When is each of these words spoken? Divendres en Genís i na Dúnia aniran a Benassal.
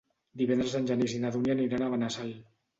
Divendres 0.41 0.73
en 0.79 0.87
Genís 0.93 1.15
i 1.19 1.23
na 1.27 1.33
Dúnia 1.37 1.57
aniran 1.59 1.87
a 1.87 1.93
Benassal. 1.97 2.37